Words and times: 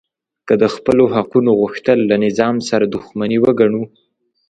که 0.47 0.53
د 0.61 0.63
خپلو 0.75 1.03
حقونو 1.15 1.51
غوښتل 1.61 1.97
له 2.09 2.15
نظام 2.25 2.55
سره 2.69 2.85
دښمني 2.95 3.37
وګڼو 3.43 3.83